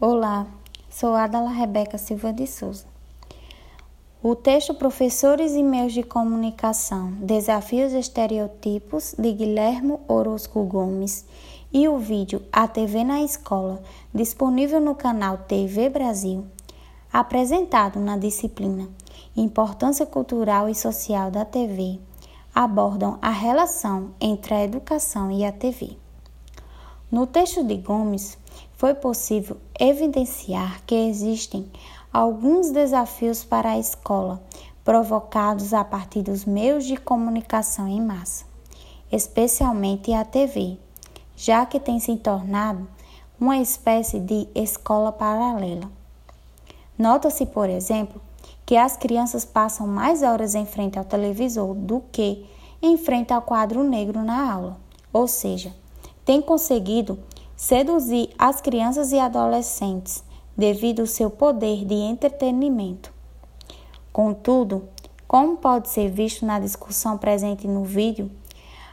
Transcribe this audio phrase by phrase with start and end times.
[0.00, 0.46] Olá,
[0.88, 2.86] sou Adala Rebeca Silva de Souza.
[4.22, 11.24] O texto Professores e Meios de Comunicação, Desafios e Estereotipos, de Guilhermo Orozco Gomes,
[11.72, 13.82] e o vídeo A TV na Escola,
[14.14, 16.46] disponível no canal TV Brasil,
[17.12, 18.88] apresentado na disciplina
[19.36, 21.98] Importância Cultural e Social da TV,
[22.54, 25.96] abordam a relação entre a educação e a TV.
[27.10, 28.38] No texto de Gomes,
[28.76, 31.70] foi possível evidenciar que existem
[32.12, 34.42] alguns desafios para a escola,
[34.84, 38.44] provocados a partir dos meios de comunicação em massa,
[39.12, 40.78] especialmente a TV,
[41.36, 42.88] já que tem se tornado
[43.40, 45.90] uma espécie de escola paralela.
[46.98, 48.20] Nota-se, por exemplo,
[48.66, 52.46] que as crianças passam mais horas em frente ao televisor do que
[52.82, 54.76] em frente ao quadro negro na aula,
[55.12, 55.74] ou seja,
[56.24, 57.18] tem conseguido
[57.58, 60.22] seduzir as crianças e adolescentes
[60.56, 63.12] devido ao seu poder de entretenimento.
[64.12, 64.84] Contudo,
[65.26, 68.30] como pode ser visto na discussão presente no vídeo,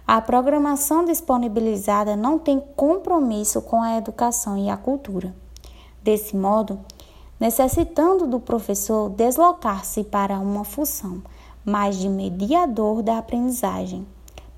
[0.07, 5.33] a programação disponibilizada não tem compromisso com a educação e a cultura.
[6.01, 6.79] Desse modo,
[7.39, 11.21] necessitando do professor deslocar-se para uma função
[11.63, 14.07] mais de mediador da aprendizagem,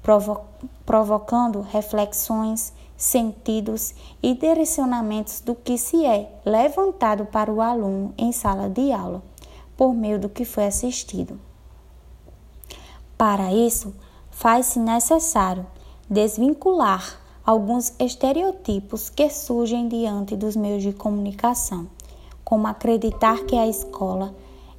[0.02, 0.40] provo
[0.86, 8.68] provocando reflexões sentidos e direcionamentos do que se é levantado para o aluno em sala
[8.68, 9.22] de aula,
[9.78, 11.40] por meio do que foi assistido.
[13.16, 13.94] Para isso,
[14.32, 15.66] faz-se necessário
[16.10, 21.88] desvincular alguns estereotipos que surgem diante dos meios de comunicação,
[22.44, 24.36] como acreditar que a escola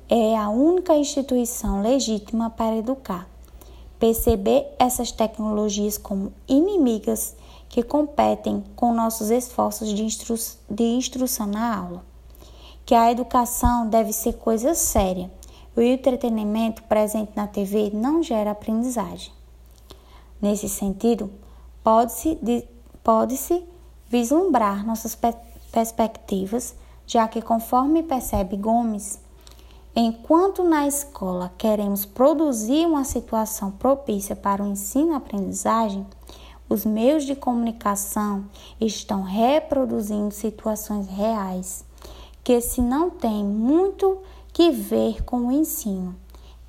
[0.09, 3.29] é a única instituição legítima para educar,
[3.99, 7.37] perceber essas tecnologias como inimigas
[7.69, 10.37] que competem com nossos esforços de, instru
[10.71, 12.05] de instrução na aula.
[12.87, 15.31] Que a educação deve ser coisa séria
[15.77, 19.33] e o entretenimento presente na TV não gera aprendizagem.
[20.41, 21.31] Nesse sentido,
[21.83, 22.39] pode-se
[23.03, 23.39] pode
[24.09, 25.35] vislumbrar nossas pe
[25.71, 26.75] perspectivas,
[27.07, 29.21] já que, conforme percebe Gomes,
[29.95, 36.07] enquanto na escola queremos produzir uma situação propícia para o ensino-aprendizagem,
[36.69, 38.45] os meios de comunicação
[38.81, 41.85] estão reproduzindo situações reais
[42.45, 44.19] que, se não tem muito
[44.53, 46.15] que ver com o ensino,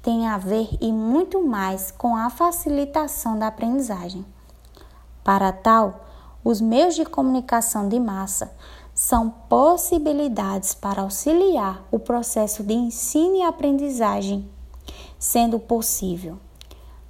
[0.01, 4.25] tem a ver e muito mais com a facilitação da aprendizagem.
[5.23, 6.05] Para tal,
[6.43, 8.51] os meios de comunicação de massa
[8.93, 14.49] são possibilidades para auxiliar o processo de ensino e aprendizagem,
[15.17, 16.37] sendo possível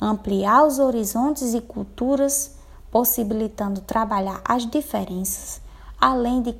[0.01, 2.58] ampliar os horizontes e culturas
[2.91, 5.61] possibilitando trabalhar as diferenças,
[5.99, 6.55] além de,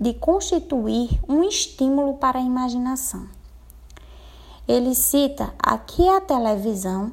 [0.00, 3.28] de constituir um estímulo para a imaginação.
[4.66, 7.12] Ele cita aqui a televisão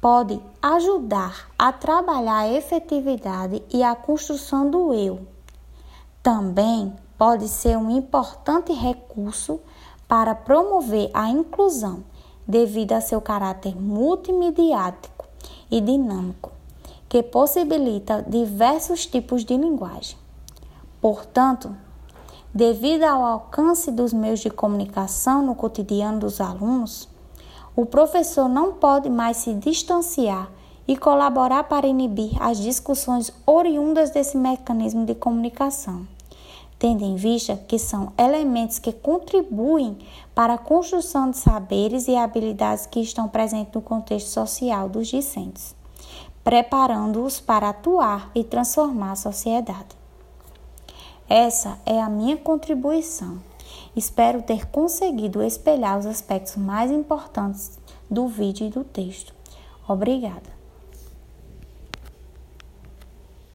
[0.00, 5.26] pode ajudar a trabalhar a efetividade e a construção do eu.
[6.22, 9.60] Também pode ser um importante recurso
[10.08, 12.02] para promover a inclusão,
[12.48, 15.26] devido a seu caráter multimediático
[15.70, 16.59] e dinâmico
[17.10, 20.16] que possibilita diversos tipos de linguagem.
[21.00, 21.76] Portanto,
[22.54, 27.08] devido ao alcance dos meios de comunicação no cotidiano dos alunos,
[27.74, 30.52] o professor não pode mais se distanciar
[30.86, 36.06] e colaborar para inibir as discussões oriundas desse mecanismo de comunicação,
[36.78, 39.98] tendo em vista que são elementos que contribuem
[40.32, 45.79] para a construção de saberes e habilidades que estão presentes no contexto social dos discentes
[46.50, 49.96] preparando-os para atuar e transformar a sociedade.
[51.28, 53.38] Essa é a minha contribuição.
[53.94, 57.78] Espero ter conseguido espelhar os aspectos mais importantes
[58.10, 59.32] do vídeo e do texto.
[59.86, 60.59] Obrigada.